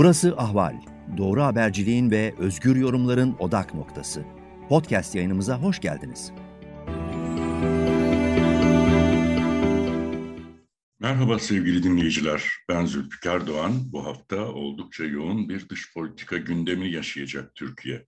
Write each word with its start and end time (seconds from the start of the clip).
Burası 0.00 0.34
Ahval. 0.36 0.76
Doğru 1.16 1.42
haberciliğin 1.42 2.10
ve 2.10 2.34
özgür 2.38 2.76
yorumların 2.76 3.36
odak 3.38 3.74
noktası. 3.74 4.24
Podcast 4.68 5.14
yayınımıza 5.14 5.58
hoş 5.58 5.80
geldiniz. 5.80 6.32
Merhaba 11.00 11.38
sevgili 11.38 11.82
dinleyiciler. 11.82 12.44
Ben 12.68 12.86
Zülfikar 12.86 13.46
Doğan. 13.46 13.72
Bu 13.92 14.06
hafta 14.06 14.48
oldukça 14.48 15.04
yoğun 15.04 15.48
bir 15.48 15.68
dış 15.68 15.94
politika 15.94 16.36
gündemi 16.36 16.92
yaşayacak 16.92 17.54
Türkiye. 17.54 18.06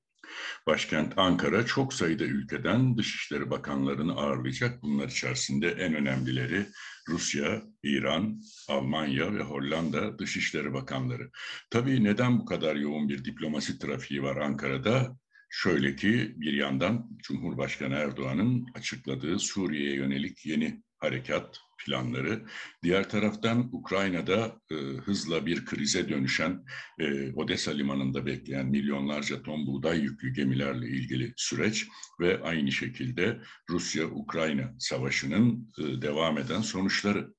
Başkent 0.67 1.19
Ankara 1.19 1.67
çok 1.67 1.95
sayıda 1.95 2.25
ülkeden 2.25 2.97
Dışişleri 2.97 3.51
Bakanlarını 3.51 4.13
ağırlayacak. 4.13 4.83
Bunlar 4.83 5.09
içerisinde 5.09 5.69
en 5.69 5.95
önemlileri 5.95 6.67
Rusya, 7.09 7.63
İran, 7.83 8.41
Almanya 8.69 9.35
ve 9.35 9.43
Hollanda 9.43 10.19
Dışişleri 10.19 10.73
Bakanları. 10.73 11.31
Tabii 11.71 12.05
neden 12.05 12.39
bu 12.39 12.45
kadar 12.45 12.77
yoğun 12.77 13.09
bir 13.09 13.25
diplomasi 13.25 13.79
trafiği 13.79 14.23
var 14.23 14.37
Ankara'da? 14.37 15.17
Şöyle 15.51 15.97
ki 15.97 16.35
bir 16.37 16.53
yandan 16.53 17.11
Cumhurbaşkanı 17.23 17.95
Erdoğan'ın 17.95 18.67
açıkladığı 18.75 19.39
Suriye'ye 19.39 19.95
yönelik 19.95 20.47
yeni 20.47 20.83
harekat 21.03 21.59
planları. 21.79 22.43
Diğer 22.83 23.09
taraftan 23.09 23.69
Ukrayna'da 23.73 24.61
e, 24.71 24.75
hızla 24.75 25.47
bir 25.47 25.65
krize 25.65 26.09
dönüşen 26.09 26.65
e, 26.99 27.33
Odessa 27.33 27.71
limanında 27.71 28.27
bekleyen 28.27 28.67
milyonlarca 28.67 29.43
ton 29.43 29.67
buğday 29.67 30.01
yüklü 30.01 30.33
gemilerle 30.33 30.89
ilgili 30.89 31.33
süreç 31.37 31.87
ve 32.21 32.43
aynı 32.43 32.73
şekilde 32.73 33.41
Rusya-Ukrayna 33.71 34.75
savaşının 34.79 35.73
e, 35.79 36.03
devam 36.03 36.39
eden 36.39 36.61
sonuçları. 36.61 37.35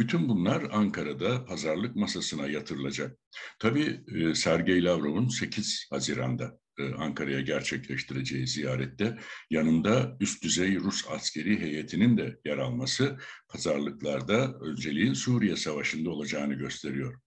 Bütün 0.00 0.28
bunlar 0.28 0.62
Ankara'da 0.72 1.44
pazarlık 1.44 1.96
masasına 1.96 2.48
yatırılacak. 2.48 3.18
Tabii 3.58 4.00
e, 4.14 4.34
Sergey 4.34 4.84
Lavrov'un 4.84 5.28
8 5.28 5.86
Haziran'da 5.90 6.58
Ankara'ya 6.98 7.40
gerçekleştireceği 7.40 8.46
ziyarette 8.46 9.18
yanında 9.50 10.16
üst 10.20 10.44
düzey 10.44 10.76
Rus 10.76 11.04
askeri 11.10 11.60
heyetinin 11.60 12.18
de 12.18 12.40
yer 12.44 12.58
alması 12.58 13.18
pazarlıklarda 13.48 14.54
önceliğin 14.60 15.14
Suriye 15.14 15.56
Savaşı'nda 15.56 16.10
olacağını 16.10 16.54
gösteriyor. 16.54 17.20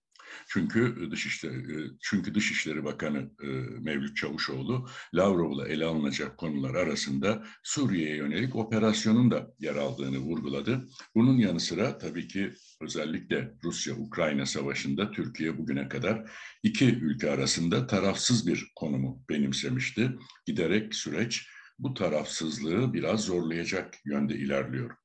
Çünkü 0.48 1.10
Dışişleri, 1.10 1.90
çünkü 2.00 2.34
Dışişleri 2.34 2.84
Bakanı 2.84 3.30
e, 3.42 3.46
Mevlüt 3.80 4.16
Çavuşoğlu 4.16 4.88
Lavrov'la 5.14 5.68
ele 5.68 5.84
alınacak 5.84 6.38
konular 6.38 6.74
arasında 6.74 7.44
Suriye'ye 7.62 8.16
yönelik 8.16 8.56
operasyonun 8.56 9.30
da 9.30 9.54
yer 9.58 9.76
aldığını 9.76 10.18
vurguladı. 10.18 10.88
Bunun 11.14 11.38
yanı 11.38 11.60
sıra 11.60 11.98
tabii 11.98 12.28
ki 12.28 12.50
özellikle 12.80 13.54
Rusya-Ukrayna 13.64 14.46
savaşında 14.46 15.10
Türkiye 15.10 15.58
bugüne 15.58 15.88
kadar 15.88 16.30
iki 16.62 16.84
ülke 16.84 17.30
arasında 17.30 17.86
tarafsız 17.86 18.46
bir 18.46 18.72
konumu 18.76 19.24
benimsemişti. 19.30 20.10
Giderek 20.46 20.94
süreç 20.94 21.48
bu 21.78 21.94
tarafsızlığı 21.94 22.92
biraz 22.92 23.20
zorlayacak 23.20 23.94
yönde 24.04 24.34
ilerliyor. 24.34 25.03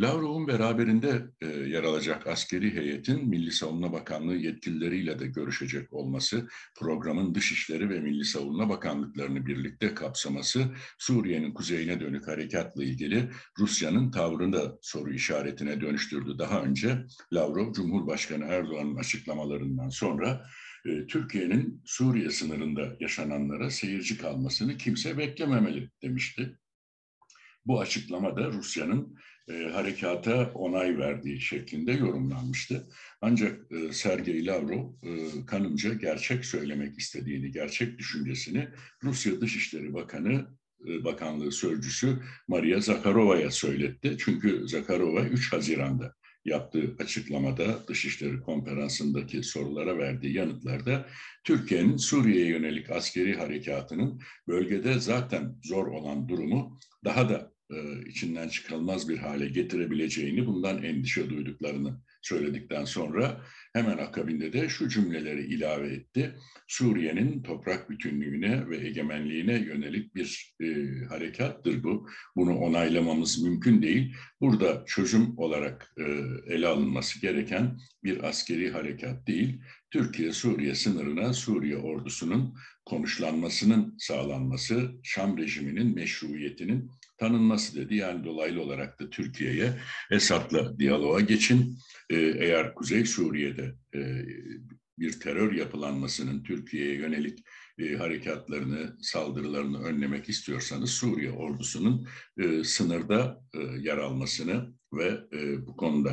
Lavrov'un 0.00 0.48
beraberinde 0.48 1.22
e, 1.40 1.46
yer 1.46 1.84
alacak 1.84 2.26
askeri 2.26 2.74
heyetin 2.74 3.28
Milli 3.28 3.52
Savunma 3.52 3.92
Bakanlığı 3.92 4.36
yetkilileriyle 4.36 5.18
de 5.18 5.26
görüşecek 5.26 5.92
olması, 5.92 6.48
programın 6.78 7.34
Dışişleri 7.34 7.90
ve 7.90 8.00
Milli 8.00 8.24
Savunma 8.24 8.68
Bakanlıklarını 8.68 9.46
birlikte 9.46 9.94
kapsaması, 9.94 10.64
Suriye'nin 10.98 11.54
kuzeyine 11.54 12.00
dönük 12.00 12.28
harekatla 12.28 12.84
ilgili 12.84 13.30
Rusya'nın 13.58 14.10
tavrını 14.10 14.52
da 14.52 14.78
soru 14.82 15.12
işaretine 15.12 15.80
dönüştürdü. 15.80 16.38
Daha 16.38 16.62
önce 16.62 17.06
Lavrov, 17.32 17.72
Cumhurbaşkanı 17.72 18.44
Erdoğan'ın 18.44 18.96
açıklamalarından 18.96 19.88
sonra 19.88 20.46
e, 20.86 21.06
Türkiye'nin 21.06 21.82
Suriye 21.84 22.30
sınırında 22.30 22.96
yaşananlara 23.00 23.70
seyirci 23.70 24.18
kalmasını 24.18 24.76
kimse 24.76 25.18
beklememeli 25.18 25.90
demişti. 26.02 26.58
Bu 27.66 27.80
açıklama 27.80 28.36
da 28.36 28.52
Rusya'nın 28.52 29.18
e, 29.48 29.52
harekata 29.52 30.52
onay 30.54 30.98
verdiği 30.98 31.40
şeklinde 31.40 31.92
yorumlanmıştı. 31.92 32.86
Ancak 33.20 33.72
e, 33.72 33.92
Sergey 33.92 34.46
Lavrov 34.46 34.92
e, 35.02 35.46
kanımca 35.46 35.94
gerçek 35.94 36.44
söylemek 36.44 36.98
istediğini, 36.98 37.50
gerçek 37.50 37.98
düşüncesini 37.98 38.68
Rusya 39.02 39.40
Dışişleri 39.40 39.94
Bakanı 39.94 40.46
e, 40.88 41.04
Bakanlığı 41.04 41.52
Sözcüsü 41.52 42.18
Maria 42.48 42.80
Zakharova'ya 42.80 43.50
söyletti. 43.50 44.16
Çünkü 44.24 44.68
Zakharova 44.68 45.24
3 45.24 45.52
Haziran'da 45.52 46.14
yaptığı 46.44 46.96
açıklamada 46.98 47.88
Dışişleri 47.88 48.40
Konferansı'ndaki 48.40 49.42
sorulara 49.42 49.98
verdiği 49.98 50.34
yanıtlarda 50.34 51.06
Türkiye'nin 51.44 51.96
Suriye'ye 51.96 52.46
yönelik 52.46 52.90
askeri 52.90 53.34
harekatının 53.36 54.20
bölgede 54.48 55.00
zaten 55.00 55.56
zor 55.62 55.86
olan 55.86 56.28
durumu 56.28 56.78
daha 57.04 57.28
da 57.28 57.51
içinden 58.08 58.48
çıkılmaz 58.48 59.08
bir 59.08 59.18
hale 59.18 59.48
getirebileceğini, 59.48 60.46
bundan 60.46 60.82
endişe 60.82 61.30
duyduklarını 61.30 62.00
söyledikten 62.22 62.84
sonra 62.84 63.40
hemen 63.72 63.98
akabinde 63.98 64.52
de 64.52 64.68
şu 64.68 64.88
cümleleri 64.88 65.46
ilave 65.46 65.88
etti. 65.88 66.34
Suriye'nin 66.68 67.42
toprak 67.42 67.90
bütünlüğüne 67.90 68.68
ve 68.68 68.86
egemenliğine 68.86 69.54
yönelik 69.54 70.14
bir 70.14 70.54
e, 70.60 70.66
harekattır 71.08 71.82
bu. 71.82 72.08
Bunu 72.36 72.56
onaylamamız 72.56 73.42
mümkün 73.42 73.82
değil. 73.82 74.14
Burada 74.40 74.84
çözüm 74.86 75.38
olarak 75.38 75.94
e, 75.98 76.02
ele 76.54 76.66
alınması 76.66 77.20
gereken 77.20 77.78
bir 78.04 78.28
askeri 78.28 78.70
harekat 78.70 79.26
değil. 79.26 79.60
Türkiye-Suriye 79.90 80.74
sınırına 80.74 81.32
Suriye 81.32 81.76
ordusunun 81.76 82.54
konuşlanmasının 82.84 83.94
sağlanması, 83.98 84.92
Şam 85.02 85.38
rejiminin 85.38 85.94
meşruiyetinin 85.94 86.90
tanınması 87.22 87.76
dedi. 87.76 87.94
Yani 87.94 88.24
dolaylı 88.24 88.62
olarak 88.62 89.00
da 89.00 89.10
Türkiye'ye 89.10 89.72
Esad'la 90.10 90.78
diyaloğa 90.78 91.20
geçin. 91.20 91.78
Ee, 92.10 92.16
eğer 92.16 92.74
Kuzey 92.74 93.04
Suriye'de 93.04 93.74
e, 93.94 94.00
bir 94.98 95.20
terör 95.20 95.52
yapılanmasının 95.52 96.42
Türkiye'ye 96.42 96.94
yönelik 96.94 97.38
e, 97.78 97.94
harekatlarını, 97.94 98.96
saldırılarını 99.00 99.82
önlemek 99.82 100.28
istiyorsanız 100.28 100.90
Suriye 100.90 101.30
ordusunun 101.30 102.08
e, 102.38 102.64
sınırda 102.64 103.40
yer 103.78 103.98
almasını 103.98 104.74
ve 104.92 105.20
bu 105.66 105.76
konuda 105.76 106.12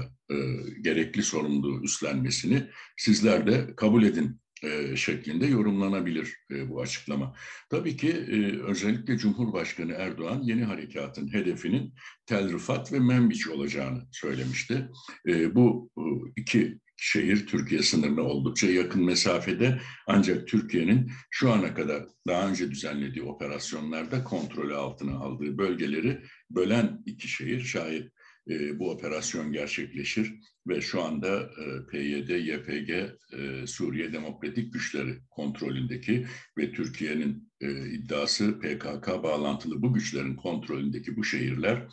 gerekli 0.82 1.24
sorumluluğu 1.24 1.84
üstlenmesini 1.84 2.70
sizler 2.98 3.48
de 3.48 3.76
kabul 3.76 4.04
edin 4.04 4.42
e, 4.64 4.96
şeklinde 4.96 5.46
yorumlanabilir 5.46 6.36
e, 6.52 6.70
bu 6.70 6.82
açıklama. 6.82 7.36
Tabii 7.70 7.98
ki 7.98 8.10
e, 8.10 8.62
özellikle 8.62 9.18
Cumhurbaşkanı 9.18 9.94
Erdoğan 9.94 10.42
yeni 10.42 10.64
harekatın 10.64 11.34
hedefinin 11.34 11.94
Tel 12.26 12.54
Rifat 12.54 12.94
ve 12.94 13.00
Menbiç 13.00 13.48
olacağını 13.48 14.02
söylemişti. 14.12 14.90
E, 15.28 15.56
bu 15.56 15.90
e, 15.98 16.04
iki 16.36 16.80
şehir 16.98 17.48
Türkiye 17.48 17.84
sınırına 17.84 18.22
oldukça 18.22 18.68
yakın 18.68 19.06
mesafede 19.06 19.80
ancak 20.08 20.48
Türkiye'nin 20.48 21.12
şu 21.30 21.52
ana 21.52 21.74
kadar 21.74 22.06
daha 22.28 22.50
önce 22.50 22.72
düzenlediği 22.72 23.26
operasyonlarda 23.26 24.24
kontrolü 24.24 24.76
altına 24.76 25.18
aldığı 25.18 25.58
bölgeleri 25.58 26.22
bölen 26.50 27.04
iki 27.06 27.28
şehir 27.28 27.62
şayet 27.62 28.12
e, 28.50 28.80
bu 28.80 28.92
operasyon 28.92 29.52
gerçekleşir 29.52 30.34
ve 30.68 30.82
şu 30.82 31.02
anda 31.02 31.42
e, 31.42 31.86
PYD, 31.92 32.30
YPG, 32.30 32.90
e, 32.90 33.68
Suriye 33.68 34.14
Demokratik 34.14 34.74
Güçleri 34.74 35.18
kontrolündeki 35.30 36.28
ve 36.58 36.72
Türkiye'nin 36.72 37.50
iddiası 37.92 38.60
PKK 38.60 39.08
bağlantılı 39.24 39.82
bu 39.82 39.94
güçlerin 39.94 40.36
kontrolündeki 40.36 41.16
bu 41.16 41.24
şehirler 41.24 41.88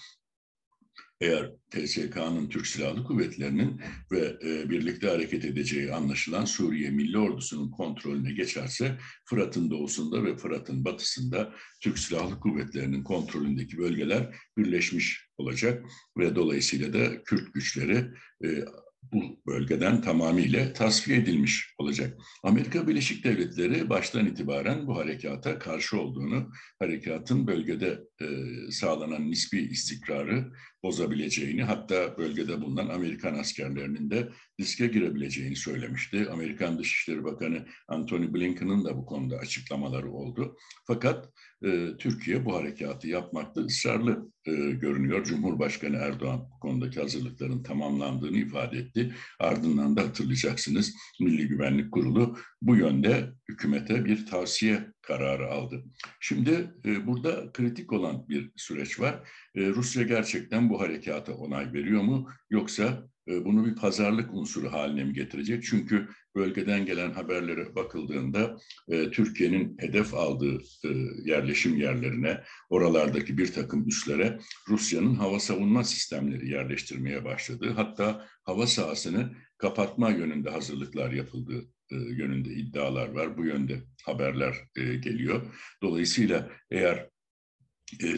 eğer 1.21 1.53
TSK'nın 1.71 2.49
Türk 2.49 2.67
Silahlı 2.67 3.05
Kuvvetleri'nin 3.05 3.81
ve 4.13 4.41
birlikte 4.71 5.09
hareket 5.09 5.45
edeceği 5.45 5.93
anlaşılan 5.93 6.45
Suriye 6.45 6.91
Milli 6.91 7.19
Ordusu'nun 7.19 7.71
kontrolüne 7.71 8.33
geçerse 8.33 8.99
Fırat'ın 9.25 9.71
doğusunda 9.71 10.25
ve 10.25 10.37
Fırat'ın 10.37 10.85
batısında 10.85 11.55
Türk 11.83 11.99
Silahlı 11.99 12.41
Kuvvetleri'nin 12.41 13.03
kontrolündeki 13.03 13.79
bölgeler 13.79 14.37
birleşmiş 14.59 15.26
olacak 15.39 15.85
ve 16.19 16.35
dolayısıyla 16.35 16.93
da 16.93 17.23
Kürt 17.25 17.55
güçleri 17.55 18.05
e, 18.45 18.65
bu 19.13 19.41
bölgeden 19.47 20.01
tamamıyla 20.01 20.73
tasfiye 20.73 21.19
edilmiş 21.19 21.75
olacak. 21.79 22.19
Amerika 22.43 22.89
Birleşik 22.89 23.25
Devletleri 23.25 23.91
baştan 23.91 24.27
itibaren 24.27 24.87
bu 24.87 24.97
harekata 24.97 25.59
karşı 25.59 26.01
olduğunu, 26.01 26.51
harekatın 26.79 27.47
bölgede 27.47 28.01
e, 28.21 28.27
sağlanan 28.71 29.31
nispi 29.31 29.59
istikrarı 29.61 30.53
bozabileceğini 30.83 31.65
hatta 31.65 32.19
bölgede 32.19 32.61
bulunan 32.61 32.89
Amerikan 32.89 33.35
askerlerinin 33.35 34.11
de 34.11 34.29
riske 34.61 34.87
girebileceğini 34.87 35.57
söylemişti. 35.57 36.29
Amerikan 36.31 36.79
Dışişleri 36.79 37.25
Bakanı 37.25 37.67
Antony 37.89 38.35
Blinken'ın 38.35 38.85
da 38.85 38.97
bu 38.97 39.07
konuda 39.07 39.37
açıklamaları 39.37 40.11
oldu. 40.11 40.57
Fakat 40.87 41.29
e, 41.65 41.97
Türkiye 41.99 42.45
bu 42.45 42.57
harekatı 42.57 43.09
yapmakta 43.09 43.61
ısrarlı 43.61 44.33
e, 44.47 44.53
görünüyor. 44.53 45.25
Cumhurbaşkanı 45.25 45.97
Erdoğan 45.97 46.49
bu 46.55 46.61
konudaki 46.61 47.01
hazırlıkların 47.01 47.63
tamamlandığını 47.63 48.37
ifade 48.37 48.79
etti. 48.79 49.15
Ardından 49.41 49.97
da 49.97 50.03
hatırlayacaksınız 50.03 50.95
Milli 51.21 51.49
Güvenlik 51.49 51.93
Kurulu 51.93 52.39
bu 52.63 52.77
yönde 52.77 53.33
hükümete 53.49 54.05
bir 54.05 54.27
tavsiye 54.27 54.93
kararı 55.03 55.51
aldı. 55.51 55.85
Şimdi 56.21 56.71
e, 56.85 57.07
burada 57.07 57.53
kritik 57.53 57.93
olan 57.93 58.29
bir 58.29 58.53
süreç 58.57 59.01
var. 59.01 59.29
E, 59.55 59.69
Rusya 59.69 60.03
gerçekten 60.03 60.71
bu 60.71 60.81
harekata 60.81 61.35
onay 61.35 61.73
veriyor 61.73 62.03
mu 62.03 62.29
yoksa 62.51 63.09
bunu 63.27 63.67
bir 63.67 63.75
pazarlık 63.75 64.35
unsuru 64.35 64.73
haline 64.73 65.05
mi 65.05 65.13
getirecek? 65.13 65.65
Çünkü 65.65 66.09
bölgeden 66.37 66.87
gelen 66.87 67.13
haberlere 67.13 67.75
bakıldığında 67.75 68.59
e, 68.89 69.11
Türkiye'nin 69.11 69.77
hedef 69.81 70.15
aldığı 70.15 70.59
e, 70.85 70.89
yerleşim 71.25 71.77
yerlerine, 71.77 72.41
oralardaki 72.71 73.39
bir 73.39 73.53
takım 73.53 73.89
üslere 73.89 74.39
Rusya'nın 74.69 75.15
hava 75.15 75.41
savunma 75.41 75.85
sistemleri 75.85 76.51
yerleştirmeye 76.51 77.25
başladı. 77.25 77.73
Hatta 77.77 78.27
hava 78.43 78.67
sahasını 78.67 79.33
kapatma 79.59 80.11
yönünde 80.11 80.51
hazırlıklar 80.51 81.13
yapıldığı 81.13 81.61
e, 81.91 81.97
yönünde 81.97 82.51
iddialar 82.51 83.09
var. 83.09 83.39
Bu 83.39 83.45
yönde 83.45 83.83
haberler 84.05 84.55
geliyor. 84.77 85.43
Dolayısıyla 85.83 86.51
eğer 86.71 87.11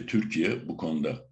Türkiye 0.07 0.67
bu 0.67 0.77
konuda 0.77 1.29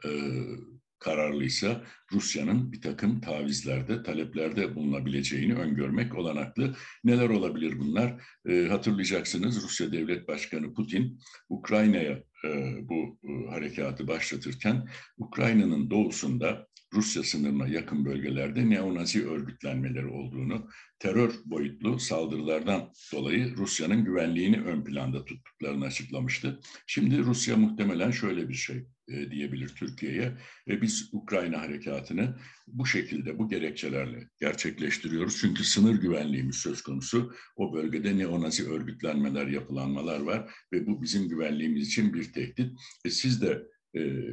kararlıysa 0.99 1.83
Rusya'nın 2.11 2.71
bir 2.71 2.81
takım 2.81 3.21
tavizlerde, 3.21 4.03
taleplerde 4.03 4.75
bulunabileceğini 4.75 5.55
öngörmek 5.55 6.15
olanaklı. 6.15 6.75
Neler 7.03 7.29
olabilir 7.29 7.79
bunlar? 7.79 8.23
E, 8.49 8.67
hatırlayacaksınız 8.67 9.63
Rusya 9.63 9.91
Devlet 9.91 10.27
Başkanı 10.27 10.73
Putin 10.73 11.19
Ukrayna'ya 11.49 12.23
e, 12.45 12.75
bu 12.81 13.19
e, 13.23 13.51
harekatı 13.51 14.07
başlatırken 14.07 14.89
Ukrayna'nın 15.17 15.89
doğusunda 15.89 16.67
Rusya 16.93 17.23
sınırına 17.23 17.67
yakın 17.67 18.05
bölgelerde 18.05 18.69
neonazi 18.69 19.27
örgütlenmeleri 19.27 20.07
olduğunu, 20.07 20.69
terör 20.99 21.33
boyutlu 21.45 21.99
saldırılardan 21.99 22.91
dolayı 23.13 23.57
Rusya'nın 23.57 24.05
güvenliğini 24.05 24.61
ön 24.61 24.83
planda 24.83 25.25
tuttuklarını 25.25 25.85
açıklamıştı. 25.85 26.59
Şimdi 26.87 27.19
Rusya 27.19 27.57
muhtemelen 27.57 28.11
şöyle 28.11 28.49
bir 28.49 28.53
şey 28.53 28.85
e, 29.07 29.31
diyebilir 29.31 29.67
Türkiye'ye. 29.67 30.37
E, 30.67 30.81
biz 30.81 31.09
Ukrayna 31.11 31.61
harekatını 31.61 32.37
bu 32.67 32.85
şekilde, 32.85 33.39
bu 33.39 33.49
gerekçelerle 33.49 34.29
gerçekleştiriyoruz. 34.39 35.37
Çünkü 35.41 35.63
sınır 35.63 35.95
güvenliğimiz 35.95 36.55
söz 36.55 36.81
konusu. 36.81 37.33
O 37.55 37.73
bölgede 37.73 38.17
neonazi 38.17 38.69
örgütlenmeler, 38.69 39.47
yapılanmalar 39.47 40.19
var 40.19 40.51
ve 40.73 40.87
bu 40.87 41.01
bizim 41.01 41.29
güvenliğimiz 41.29 41.87
için 41.87 42.13
bir 42.13 42.33
tehdit. 42.33 42.71
E, 43.05 43.09
siz 43.09 43.41
de 43.41 43.63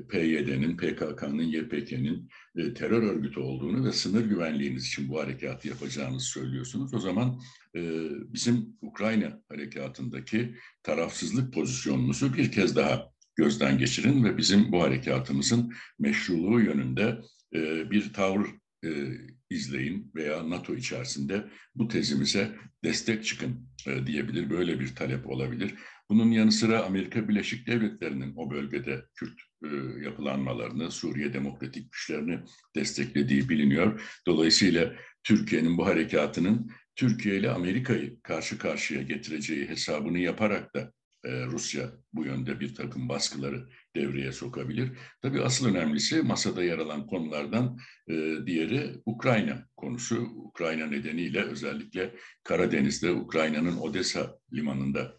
PYD'nin, 0.09 0.77
PKK'nın, 0.77 1.43
YPK'nin 1.43 2.29
e, 2.57 2.75
terör 2.75 3.03
örgütü 3.03 3.41
olduğunu 3.41 3.87
ve 3.87 3.93
sınır 3.93 4.25
güvenliğiniz 4.25 4.87
için 4.87 5.09
bu 5.09 5.21
harekatı 5.21 5.69
yapacağınızı 5.69 6.27
söylüyorsunuz. 6.27 6.95
O 6.95 6.99
zaman 6.99 7.41
e, 7.77 7.81
bizim 8.11 8.77
Ukrayna 8.81 9.43
harekatındaki 9.49 10.55
tarafsızlık 10.83 11.55
pozisyonunuzu 11.55 12.35
bir 12.35 12.53
kez 12.53 12.77
daha 12.77 13.13
gözden 13.37 13.79
geçirin 13.79 14.25
ve 14.25 14.37
bizim 14.37 14.73
bu 14.73 14.83
harekatımızın 14.83 15.73
meşruluğu 15.99 16.61
yönünde 16.61 17.19
bir 17.91 18.13
tavır 18.13 18.47
izleyin 19.51 20.13
veya 20.15 20.51
NATO 20.51 20.75
içerisinde 20.75 21.45
bu 21.75 21.89
tezimize 21.89 22.57
destek 22.85 23.25
çıkın 23.25 23.69
diyebilir. 24.07 24.51
Böyle 24.51 24.81
bir 24.81 24.95
talep 24.95 25.27
olabilir. 25.27 25.75
Bunun 26.11 26.31
yanı 26.31 26.53
sıra 26.53 26.85
Amerika 26.85 27.29
Birleşik 27.29 27.67
Devletleri'nin 27.67 28.33
o 28.37 28.51
bölgede 28.51 29.05
Kürt 29.15 29.41
e, 29.65 29.69
yapılanmalarını, 30.05 30.91
Suriye 30.91 31.33
demokratik 31.33 31.93
güçlerini 31.93 32.39
desteklediği 32.77 33.49
biliniyor. 33.49 34.21
Dolayısıyla 34.27 34.93
Türkiye'nin 35.25 35.79
bu 35.79 35.87
harekatının 35.87 36.71
Türkiye 36.97 37.37
ile 37.37 37.51
Amerika'yı 37.51 38.21
karşı 38.23 38.59
karşıya 38.59 39.03
getireceği 39.03 39.69
hesabını 39.69 40.19
yaparak 40.19 40.75
da 40.75 40.93
e, 41.25 41.47
Rusya 41.47 41.93
bu 42.13 42.25
yönde 42.25 42.61
bir 42.61 42.75
takım 42.75 43.09
baskıları 43.09 43.69
devreye 43.97 44.33
sokabilir. 44.33 44.91
Tabii 45.23 45.43
asıl 45.43 45.69
önemlisi 45.69 46.23
masada 46.23 46.65
yer 46.65 46.79
alan 46.79 47.07
konulardan 47.07 47.79
e, 48.09 48.15
diğeri 48.47 48.91
Ukrayna 49.07 49.67
konusu. 49.77 50.17
Ukrayna 50.23 50.87
nedeniyle 50.87 51.43
özellikle 51.43 52.15
Karadeniz'de 52.43 53.11
Ukrayna'nın 53.13 53.77
Odessa 53.77 54.39
limanında 54.53 55.19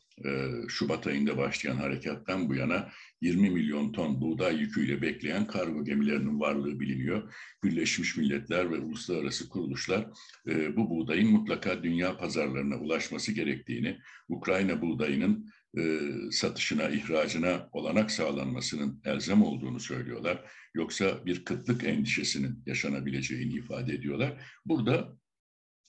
Şubat 0.68 1.08
ayında 1.08 1.38
başlayan 1.38 1.76
harekattan 1.76 2.50
bu 2.50 2.56
yana 2.56 2.90
20 3.22 3.50
milyon 3.50 3.92
ton 3.92 4.22
buğday 4.22 4.58
yüküyle 4.58 5.02
bekleyen 5.02 5.48
kargo 5.48 5.86
gemilerinin 5.86 6.40
varlığı 6.40 6.80
biliniyor. 6.80 7.34
Birleşmiş 7.64 8.18
Milletler 8.18 8.72
ve 8.72 8.78
uluslararası 8.78 9.50
kuruluşlar 9.50 10.08
e, 10.48 10.76
bu 10.76 10.90
buğdayın 10.90 11.32
mutlaka 11.32 11.84
dünya 11.84 12.18
pazarlarına 12.18 12.76
ulaşması 12.76 13.32
gerektiğini, 13.32 13.98
Ukrayna 14.30 14.82
buğdayının 14.82 15.50
e, 15.78 16.00
satışına, 16.32 16.90
ihracına 16.90 17.70
olanak 17.72 18.12
sağlanmasının 18.12 19.02
elzem 19.06 19.44
olduğunu 19.44 19.80
söylüyorlar. 19.80 20.52
Yoksa 20.74 21.26
bir 21.26 21.46
kıtlık 21.46 21.84
endişesinin 21.84 22.64
yaşanabileceğini 22.66 23.54
ifade 23.54 23.94
ediyorlar. 23.94 24.42
Burada 24.66 25.18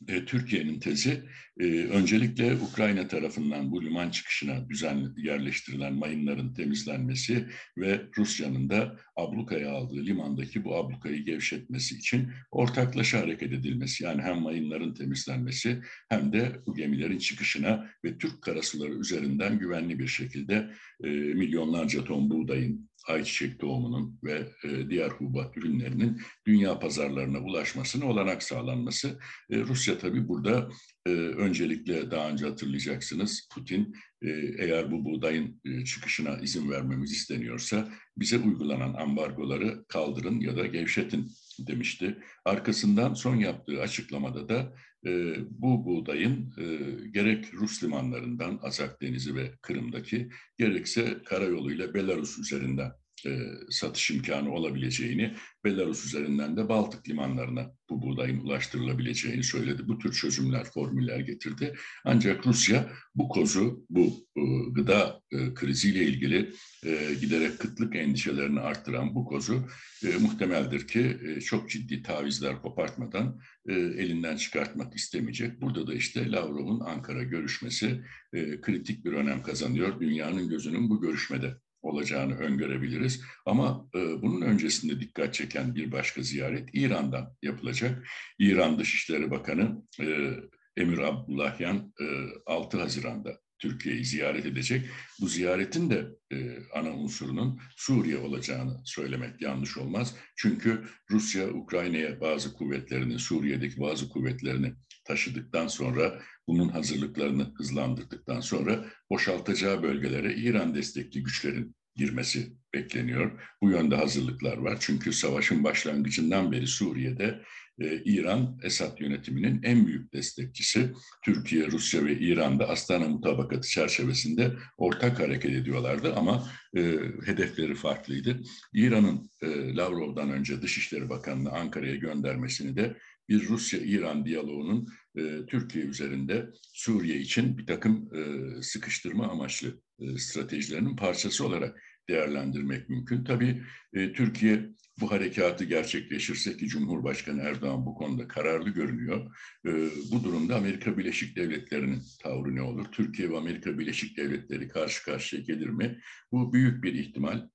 e, 0.08 0.24
Türkiye'nin 0.24 0.80
tezi 0.80 1.22
e, 1.60 1.64
öncelikle 1.84 2.54
Ukrayna 2.54 3.08
tarafından 3.08 3.70
bu 3.70 3.84
liman 3.84 4.10
çıkışına 4.10 4.68
düzenli 4.68 5.26
yerleştirilen 5.26 5.94
mayınların 5.94 6.54
temizlenmesi 6.54 7.46
ve 7.78 8.02
Rusya'nın 8.18 8.70
da 8.70 8.96
ablukaya 9.16 9.70
aldığı 9.70 10.06
limandaki 10.06 10.64
bu 10.64 10.76
ablukayı 10.76 11.24
gevşetmesi 11.24 11.94
için 11.94 12.30
ortaklaşa 12.50 13.20
hareket 13.20 13.52
edilmesi. 13.52 14.04
Yani 14.04 14.22
hem 14.22 14.40
mayınların 14.40 14.94
temizlenmesi 14.94 15.82
hem 16.08 16.32
de 16.32 16.60
bu 16.66 16.74
gemilerin 16.74 17.18
çıkışına 17.18 17.90
ve 18.04 18.18
Türk 18.18 18.42
karasuları 18.42 18.94
üzerinden 18.94 19.58
güvenli 19.58 19.98
bir 19.98 20.08
şekilde 20.08 20.70
e, 21.04 21.08
milyonlarca 21.08 22.04
ton 22.04 22.30
buğdayın, 22.30 22.90
ayçiçek 23.08 23.60
tohumunun 23.60 24.18
ve 24.24 24.48
e, 24.64 24.90
diğer 24.90 25.10
hububat 25.10 25.56
ürünlerinin 25.56 26.20
dünya 26.46 26.78
pazarlarına 26.78 27.38
ulaşmasına 27.38 28.04
olanak 28.04 28.42
sağlanması. 28.42 29.18
E, 29.50 29.58
Rusya 29.58 29.98
tabii 29.98 30.28
burada 30.28 30.70
e, 31.06 31.10
öncelikle 31.10 32.10
daha 32.10 32.30
önce 32.30 32.46
hatırlayacaksınız 32.46 33.48
Putin 33.54 33.94
e, 34.22 34.30
eğer 34.58 34.92
bu 34.92 35.04
buğdayın 35.04 35.60
e, 35.64 35.84
çıkışına 35.84 36.38
izin 36.38 36.70
vermemiz 36.70 37.12
isteniyorsa 37.12 37.88
bize 38.16 38.38
uygulanan 38.38 38.94
ambargoları 38.94 39.84
kaldırın 39.88 40.40
ya 40.40 40.56
da 40.56 40.66
gevşetin 40.66 41.30
demişti. 41.58 42.18
Arkasından 42.44 43.14
son 43.14 43.36
yaptığı 43.36 43.80
açıklamada 43.80 44.48
da 44.48 44.74
e, 45.06 45.36
bu 45.50 45.84
buğdayın 45.84 46.54
e, 46.58 46.64
gerek 47.08 47.54
Rus 47.54 47.84
limanlarından 47.84 48.60
Azak 48.62 49.02
Denizi 49.02 49.34
ve 49.34 49.52
Kırım'daki 49.62 50.28
gerekse 50.58 51.22
karayoluyla 51.24 51.94
Belarus 51.94 52.38
üzerinden 52.38 52.92
e, 53.26 53.38
satış 53.70 54.10
imkanı 54.10 54.52
olabileceğini, 54.52 55.34
Belarus 55.64 56.06
üzerinden 56.06 56.56
de 56.56 56.68
Baltık 56.68 57.08
limanlarına 57.08 57.72
bu 57.90 58.02
buğdayın 58.02 58.40
ulaştırılabileceğini 58.40 59.42
söyledi. 59.42 59.88
Bu 59.88 59.98
tür 59.98 60.12
çözümler, 60.12 60.64
formüller 60.64 61.20
getirdi. 61.20 61.74
Ancak 62.04 62.46
Rusya 62.46 62.90
bu 63.14 63.28
kozu, 63.28 63.86
bu 63.90 64.26
e, 64.36 64.42
gıda 64.70 65.20
e, 65.32 65.54
kriziyle 65.54 66.04
ilgili 66.04 66.52
e, 66.84 67.14
giderek 67.20 67.58
kıtlık 67.58 67.96
endişelerini 67.96 68.60
arttıran 68.60 69.14
bu 69.14 69.24
kozu 69.24 69.68
e, 70.04 70.18
muhtemeldir 70.18 70.88
ki 70.88 71.18
e, 71.26 71.40
çok 71.40 71.70
ciddi 71.70 72.02
tavizler 72.02 72.62
kopartmadan 72.62 73.40
e, 73.68 73.74
elinden 73.74 74.36
çıkartmak 74.36 74.94
istemeyecek. 74.94 75.60
Burada 75.60 75.86
da 75.86 75.94
işte 75.94 76.30
Lavrov'un 76.32 76.80
Ankara 76.80 77.22
görüşmesi 77.22 78.02
e, 78.32 78.60
kritik 78.60 79.04
bir 79.04 79.12
önem 79.12 79.42
kazanıyor. 79.42 80.00
Dünyanın 80.00 80.48
gözünün 80.48 80.90
bu 80.90 81.00
görüşmede 81.00 81.56
olacağını 81.86 82.38
öngörebiliriz. 82.38 83.22
Ama 83.46 83.88
e, 83.94 83.98
bunun 83.98 84.40
öncesinde 84.40 85.00
dikkat 85.00 85.34
çeken 85.34 85.74
bir 85.74 85.92
başka 85.92 86.22
ziyaret 86.22 86.68
İran'dan 86.72 87.36
yapılacak. 87.42 88.08
İran 88.38 88.78
Dışişleri 88.78 89.30
Bakanı 89.30 89.82
e, 90.00 90.30
Emir 90.76 90.98
Abdullahyan 90.98 91.92
e, 92.00 92.06
6 92.46 92.80
Haziran'da 92.80 93.38
Türkiye'yi 93.58 94.04
ziyaret 94.04 94.46
edecek. 94.46 94.86
Bu 95.20 95.28
ziyaretin 95.28 95.90
de 95.90 96.06
e, 96.32 96.58
ana 96.74 96.90
unsurunun 96.90 97.60
Suriye 97.76 98.18
olacağını 98.18 98.80
söylemek 98.84 99.42
yanlış 99.42 99.76
olmaz. 99.76 100.14
Çünkü 100.36 100.84
Rusya 101.10 101.48
Ukrayna'ya 101.48 102.20
bazı 102.20 102.52
kuvvetlerini, 102.52 103.18
Suriye'deki 103.18 103.80
bazı 103.80 104.08
kuvvetlerini 104.08 104.72
taşıdıktan 105.06 105.66
sonra 105.66 106.22
bunun 106.48 106.68
hazırlıklarını 106.68 107.54
hızlandırdıktan 107.54 108.40
sonra 108.40 108.84
boşaltacağı 109.10 109.82
bölgelere 109.82 110.34
İran 110.34 110.74
destekli 110.74 111.22
güçlerin 111.22 111.74
girmesi 111.96 112.52
bekleniyor. 112.74 113.40
Bu 113.62 113.70
yönde 113.70 113.96
hazırlıklar 113.96 114.56
var. 114.56 114.76
Çünkü 114.80 115.12
savaşın 115.12 115.64
başlangıcından 115.64 116.52
beri 116.52 116.66
Suriye'de 116.66 117.42
e, 117.80 118.02
İran 118.04 118.58
Esad 118.62 119.00
yönetiminin 119.00 119.62
en 119.62 119.86
büyük 119.86 120.12
destekçisi. 120.12 120.92
Türkiye, 121.24 121.66
Rusya 121.66 122.04
ve 122.04 122.18
İran'da 122.18 122.68
Astana 122.68 123.08
Mutabakatı 123.08 123.68
çerçevesinde 123.68 124.52
ortak 124.78 125.20
hareket 125.20 125.50
ediyorlardı 125.50 126.14
ama 126.14 126.48
e, 126.76 126.80
hedefleri 127.24 127.74
farklıydı. 127.74 128.40
İran'ın 128.74 129.30
e, 129.42 129.74
Lavrov'dan 129.76 130.30
önce 130.30 130.62
Dışişleri 130.62 131.08
Bakanı'nı 131.08 131.50
Ankara'ya 131.50 131.96
göndermesini 131.96 132.76
de 132.76 132.96
bir 133.28 133.48
Rusya-İran 133.48 134.24
diyaloğunun 134.24 134.88
e, 135.16 135.46
Türkiye 135.46 135.84
üzerinde 135.84 136.50
Suriye 136.72 137.18
için 137.18 137.58
bir 137.58 137.66
takım 137.66 138.10
e, 138.14 138.22
sıkıştırma 138.62 139.28
amaçlı 139.28 139.80
e, 139.98 140.18
stratejilerinin 140.18 140.96
parçası 140.96 141.46
olarak 141.46 141.82
değerlendirmek 142.08 142.88
mümkün. 142.88 143.24
Tabii 143.24 143.62
e, 143.92 144.12
Türkiye 144.12 144.70
bu 145.00 145.10
harekatı 145.10 145.64
gerçekleşirse 145.64 146.56
ki 146.56 146.66
Cumhurbaşkanı 146.66 147.42
Erdoğan 147.42 147.86
bu 147.86 147.94
konuda 147.94 148.28
kararlı 148.28 148.70
görünüyor. 148.70 149.36
E, 149.66 149.70
bu 150.12 150.24
durumda 150.24 150.56
Amerika 150.56 150.98
Birleşik 150.98 151.36
Devletleri'nin 151.36 152.02
tavrı 152.22 152.54
ne 152.54 152.62
olur? 152.62 152.86
Türkiye 152.92 153.30
ve 153.30 153.36
Amerika 153.36 153.78
Birleşik 153.78 154.16
Devletleri 154.16 154.68
karşı 154.68 155.04
karşıya 155.04 155.42
gelir 155.42 155.68
mi? 155.68 156.00
Bu 156.32 156.52
büyük 156.52 156.84
bir 156.84 156.94
ihtimal. 156.94 157.48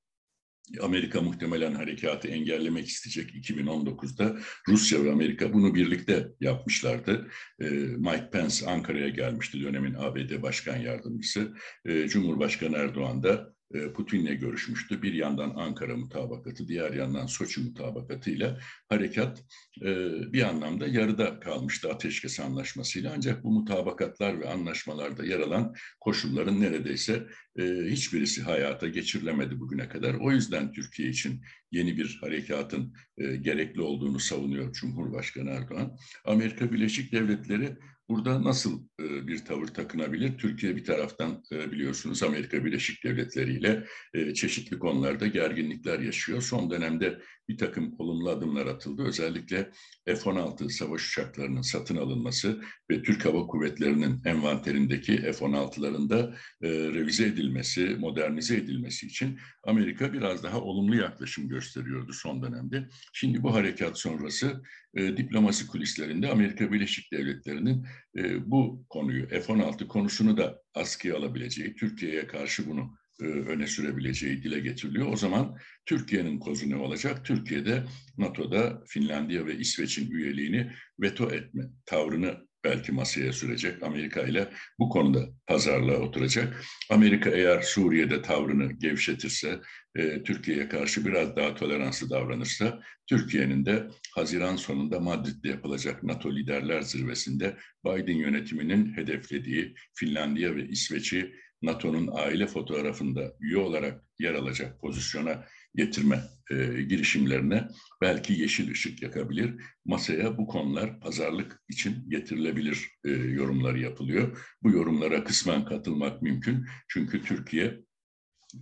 Amerika 0.81 1.21
muhtemelen 1.21 1.73
harekatı 1.73 2.27
engellemek 2.27 2.87
isteyecek 2.87 3.35
2019'da. 3.35 4.37
Rusya 4.67 5.03
ve 5.03 5.11
Amerika 5.11 5.53
bunu 5.53 5.75
birlikte 5.75 6.27
yapmışlardı. 6.39 7.27
Ee, 7.61 7.65
Mike 7.97 8.29
Pence 8.31 8.65
Ankara'ya 8.65 9.09
gelmişti 9.09 9.61
dönemin 9.61 9.93
ABD 9.93 10.41
Başkan 10.41 10.77
Yardımcısı. 10.77 11.53
Ee, 11.85 12.07
Cumhurbaşkanı 12.07 12.77
Erdoğan 12.77 13.23
da 13.23 13.53
Putin'le 13.93 14.39
görüşmüştü. 14.39 15.01
Bir 15.01 15.13
yandan 15.13 15.53
Ankara 15.55 15.97
mutabakatı, 15.97 16.67
diğer 16.67 16.93
yandan 16.93 17.25
Soçi 17.25 17.61
mutabakatıyla 17.61 18.59
harekat 18.89 19.43
e, 19.81 19.95
bir 20.33 20.43
anlamda 20.43 20.87
yarıda 20.87 21.39
kalmıştı 21.39 21.89
ateşkes 21.89 22.39
anlaşmasıyla. 22.39 23.13
Ancak 23.15 23.43
bu 23.43 23.51
mutabakatlar 23.51 24.39
ve 24.39 24.49
anlaşmalarda 24.49 25.25
yer 25.25 25.39
alan 25.39 25.75
koşulların 25.99 26.61
neredeyse 26.61 27.27
e, 27.59 27.63
hiçbirisi 27.89 28.41
hayata 28.41 28.87
geçirilemedi 28.87 29.59
bugüne 29.59 29.89
kadar. 29.89 30.13
O 30.13 30.31
yüzden 30.31 30.71
Türkiye 30.71 31.09
için 31.09 31.41
yeni 31.71 31.97
bir 31.97 32.17
harekatın 32.21 32.93
gerekli 33.41 33.81
olduğunu 33.81 34.19
savunuyor 34.19 34.73
Cumhurbaşkanı 34.73 35.49
Erdoğan. 35.49 35.97
Amerika 36.25 36.71
Birleşik 36.71 37.11
Devletleri 37.11 37.77
Burada 38.11 38.43
nasıl 38.43 38.83
e, 38.99 39.27
bir 39.27 39.45
tavır 39.45 39.67
takınabilir? 39.67 40.37
Türkiye 40.37 40.75
bir 40.75 40.83
taraftan 40.83 41.43
e, 41.51 41.71
biliyorsunuz 41.71 42.23
Amerika 42.23 42.65
Birleşik 42.65 43.03
Devletleri 43.03 43.53
ile 43.53 43.85
e, 44.13 44.33
çeşitli 44.33 44.79
konularda 44.79 45.27
gerginlikler 45.27 45.99
yaşıyor. 45.99 46.41
Son 46.41 46.71
dönemde 46.71 47.21
bir 47.51 47.57
takım 47.57 47.95
olumlu 47.99 48.29
adımlar 48.29 48.65
atıldı. 48.65 49.03
Özellikle 49.03 49.71
F-16 50.05 50.69
savaş 50.69 51.09
uçaklarının 51.09 51.61
satın 51.61 51.95
alınması 51.97 52.61
ve 52.91 53.03
Türk 53.03 53.25
Hava 53.25 53.47
Kuvvetleri'nin 53.47 54.21
envanterindeki 54.25 55.17
F-16'ların 55.17 56.09
da 56.09 56.35
revize 56.63 57.25
edilmesi, 57.25 57.95
modernize 57.99 58.55
edilmesi 58.55 59.05
için 59.07 59.39
Amerika 59.63 60.13
biraz 60.13 60.43
daha 60.43 60.61
olumlu 60.61 60.95
yaklaşım 60.95 61.49
gösteriyordu 61.49 62.13
son 62.13 62.43
dönemde. 62.43 62.89
Şimdi 63.13 63.43
bu 63.43 63.53
harekat 63.53 63.99
sonrası 63.99 64.61
e, 64.93 65.17
diplomasi 65.17 65.67
kulislerinde 65.67 66.31
Amerika 66.31 66.71
Birleşik 66.71 67.11
Devletleri'nin 67.11 67.85
e, 68.17 68.51
bu 68.51 68.85
konuyu 68.89 69.27
F-16 69.27 69.87
konusunu 69.87 70.37
da 70.37 70.61
askıya 70.73 71.17
alabileceği, 71.17 71.75
Türkiye'ye 71.75 72.27
karşı 72.27 72.69
bunu 72.69 72.81
e, 72.81 73.00
öne 73.25 73.67
sürebileceği 73.67 74.43
dile 74.43 74.59
getiriliyor. 74.59 75.13
O 75.13 75.15
zaman 75.15 75.57
Türkiye'nin 75.85 76.39
kozu 76.39 76.69
ne 76.69 76.75
olacak? 76.75 77.25
Türkiye'de 77.25 77.83
NATO'da 78.17 78.83
Finlandiya 78.87 79.45
ve 79.45 79.57
İsveç'in 79.57 80.11
üyeliğini 80.11 80.71
veto 80.99 81.31
etme 81.31 81.63
tavrını 81.85 82.37
belki 82.63 82.91
masaya 82.91 83.33
sürecek. 83.33 83.83
Amerika 83.83 84.21
ile 84.21 84.49
bu 84.79 84.89
konuda 84.89 85.29
pazarlığa 85.47 85.97
oturacak. 85.97 86.63
Amerika 86.89 87.29
eğer 87.29 87.61
Suriye'de 87.61 88.21
tavrını 88.21 88.71
gevşetirse, 88.71 89.61
e, 89.95 90.23
Türkiye'ye 90.23 90.69
karşı 90.69 91.05
biraz 91.05 91.35
daha 91.35 91.55
toleranslı 91.55 92.09
davranırsa, 92.09 92.81
Türkiye'nin 93.07 93.65
de 93.65 93.87
Haziran 94.15 94.55
sonunda 94.55 94.99
Madrid'de 94.99 95.49
yapılacak 95.49 96.03
NATO 96.03 96.35
Liderler 96.35 96.81
Zirvesi'nde 96.81 97.57
Biden 97.85 98.17
yönetiminin 98.17 98.97
hedeflediği 98.97 99.75
Finlandiya 99.93 100.55
ve 100.55 100.67
İsveç'i 100.67 101.33
NATO'nun 101.61 102.09
aile 102.13 102.47
fotoğrafında 102.47 103.33
üye 103.39 103.57
olarak 103.57 104.03
yer 104.19 104.33
alacak 104.33 104.81
pozisyona 104.81 105.45
getirme 105.75 106.23
e, 106.51 106.81
girişimlerine 106.81 107.67
belki 108.01 108.33
yeşil 108.33 108.71
ışık 108.71 109.01
yakabilir. 109.01 109.55
Masaya 109.85 110.37
bu 110.37 110.47
konular 110.47 110.99
pazarlık 110.99 111.61
için 111.69 112.09
getirilebilir 112.09 112.89
e, 113.05 113.09
yorumları 113.09 113.79
yapılıyor. 113.79 114.37
Bu 114.63 114.71
yorumlara 114.71 115.23
kısmen 115.23 115.65
katılmak 115.65 116.21
mümkün. 116.21 116.65
Çünkü 116.87 117.23
Türkiye 117.23 117.79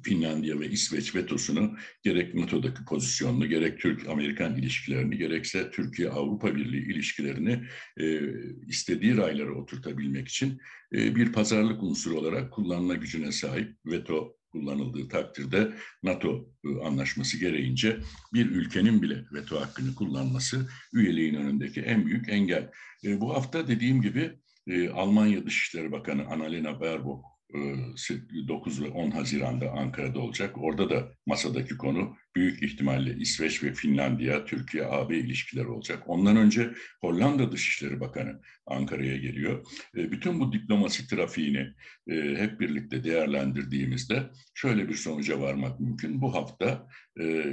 Finlandiya 0.03 0.59
ve 0.59 0.69
İsveç 0.69 1.15
vetosunu 1.15 1.77
gerek 2.03 2.35
NATO'daki 2.35 2.85
pozisyonunu, 2.85 3.47
gerek 3.49 3.79
Türk-Amerikan 3.79 4.57
ilişkilerini, 4.57 5.17
gerekse 5.17 5.71
Türkiye-Avrupa 5.71 6.55
Birliği 6.55 6.91
ilişkilerini 6.91 7.63
e, 7.97 8.19
istediği 8.67 9.17
raylara 9.17 9.53
oturtabilmek 9.53 10.27
için 10.27 10.61
e, 10.93 11.15
bir 11.15 11.31
pazarlık 11.31 11.83
unsuru 11.83 12.19
olarak 12.19 12.51
kullanma 12.51 12.95
gücüne 12.95 13.31
sahip 13.31 13.75
veto 13.85 14.39
kullanıldığı 14.51 15.07
takdirde 15.07 15.73
NATO 16.03 16.49
e, 16.65 16.85
anlaşması 16.85 17.39
gereğince 17.39 17.99
bir 18.33 18.45
ülkenin 18.45 19.01
bile 19.01 19.25
veto 19.33 19.61
hakkını 19.61 19.95
kullanması 19.95 20.69
üyeliğin 20.93 21.35
önündeki 21.35 21.81
en 21.81 22.05
büyük 22.05 22.29
engel. 22.29 22.71
E, 23.03 23.21
bu 23.21 23.33
hafta 23.33 23.67
dediğim 23.67 24.01
gibi 24.01 24.39
e, 24.67 24.89
Almanya 24.89 25.45
Dışişleri 25.45 25.91
Bakanı 25.91 26.25
Annalena 26.27 26.79
Baerbock 26.79 27.38
9 27.53 28.81
ve 28.81 28.89
10 28.89 29.11
Haziran'da 29.11 29.71
Ankara'da 29.71 30.19
olacak. 30.19 30.57
Orada 30.57 30.89
da 30.89 31.11
masadaki 31.25 31.77
konu 31.77 32.15
büyük 32.35 32.63
ihtimalle 32.63 33.15
İsveç 33.15 33.63
ve 33.63 33.73
Finlandiya, 33.73 34.45
Türkiye-AB 34.45 35.17
ilişkileri 35.17 35.67
olacak. 35.67 36.03
Ondan 36.07 36.37
önce 36.37 36.73
Hollanda 37.01 37.51
Dışişleri 37.51 37.99
Bakanı 37.99 38.41
Ankara'ya 38.65 39.17
geliyor. 39.17 39.65
E, 39.97 40.11
bütün 40.11 40.39
bu 40.39 40.53
diplomasi 40.53 41.07
trafiğini 41.07 41.67
e, 42.07 42.35
hep 42.35 42.59
birlikte 42.59 43.03
değerlendirdiğimizde 43.03 44.29
şöyle 44.53 44.89
bir 44.89 44.95
sonuca 44.95 45.39
varmak 45.39 45.79
mümkün. 45.79 46.21
Bu 46.21 46.35
hafta 46.35 46.87
e, 47.21 47.45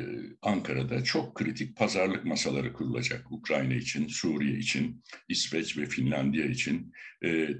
Ankara'da 0.42 1.04
çok 1.04 1.35
kritik 1.35 1.76
pazarlık 1.76 2.25
masaları 2.25 2.73
kurulacak. 2.73 3.33
Ukrayna 3.33 3.75
için, 3.75 4.09
Suriye 4.09 4.59
için, 4.59 5.02
İsveç 5.28 5.78
ve 5.78 5.87
Finlandiya 5.87 6.47
için, 6.47 6.92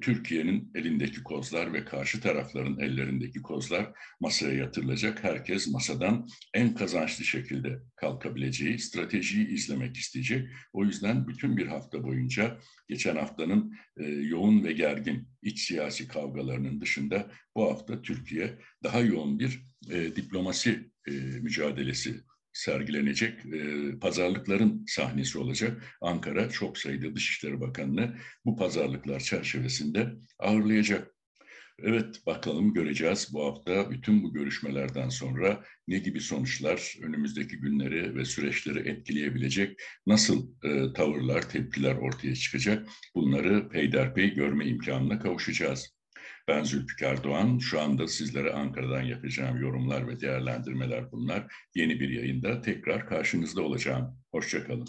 Türkiye'nin 0.01 0.73
elindeki 0.75 1.23
kozlar 1.23 1.73
ve 1.73 1.85
karşı 1.85 2.21
tarafların 2.21 2.79
ellerindeki 2.79 3.43
kozlar 3.43 3.93
masaya 4.21 4.55
yatırılacak. 4.55 5.25
Herkes 5.25 5.69
masadan 5.69 6.29
en 6.55 6.75
kazançlı 6.75 7.16
şekilde 7.25 7.79
kalkabileceği 7.97 8.79
stratejiyi 8.79 9.49
izlemek 9.49 9.97
isteyecek. 9.97 10.49
O 10.73 10.85
yüzden 10.85 11.29
bütün 11.29 11.57
bir 11.57 11.67
hafta 11.67 12.03
boyunca 12.03 12.59
geçen 12.89 13.17
haftanın 13.17 13.75
e, 13.97 14.05
yoğun 14.05 14.65
ve 14.65 14.73
gergin 14.73 15.29
iç 15.43 15.61
siyasi 15.67 16.09
kavgalarının 16.09 16.81
dışında 16.81 17.31
bu 17.57 17.71
hafta 17.71 18.03
Türkiye 18.03 18.59
daha 18.83 19.01
yoğun 19.01 19.39
bir 19.39 19.67
e, 19.91 20.17
diplomasi 20.17 20.91
e, 21.09 21.13
mücadelesi 21.13 22.21
sergilenecek 22.53 23.47
e, 23.47 23.91
pazarlıkların 23.99 24.85
sahnesi 24.87 25.39
olacak. 25.39 25.97
Ankara 26.01 26.51
çok 26.51 26.79
sayıda 26.79 27.17
Dışişleri 27.17 27.61
Bakanı'nı 27.61 28.17
bu 28.45 28.57
pazarlıklar 28.57 29.21
çerçevesinde 29.21 30.15
ağırlayacak. 30.39 31.16
Evet 31.83 32.27
bakalım 32.27 32.75
göreceğiz 32.75 33.29
bu 33.33 33.45
hafta 33.45 33.91
bütün 33.91 34.23
bu 34.23 34.33
görüşmelerden 34.33 35.09
sonra 35.09 35.65
ne 35.89 35.99
gibi 35.99 36.21
sonuçlar 36.21 36.95
önümüzdeki 37.03 37.57
günleri 37.59 38.15
ve 38.15 38.25
süreçleri 38.25 38.89
etkileyebilecek, 38.89 39.81
nasıl 40.07 40.49
e, 40.65 40.93
tavırlar, 40.93 41.49
tepkiler 41.49 41.95
ortaya 41.95 42.35
çıkacak 42.35 42.89
bunları 43.15 43.69
peyderpey 43.69 44.35
görme 44.35 44.67
imkanına 44.67 45.19
kavuşacağız. 45.19 45.97
Ben 46.49 46.65
Zülfikar 46.65 47.25
Doğan. 47.25 47.59
Şu 47.59 47.81
anda 47.81 48.09
sizlere 48.09 48.53
Ankara'dan 48.53 49.03
yapacağım 49.03 49.61
yorumlar 49.61 50.09
ve 50.09 50.21
değerlendirmeler 50.21 51.13
bunlar. 51.13 51.53
Yeni 51.75 52.01
bir 52.01 52.09
yayında 52.09 52.61
tekrar 52.63 53.07
karşınızda 53.07 53.63
olacağım. 53.63 54.19
Hoşçakalın. 54.33 54.89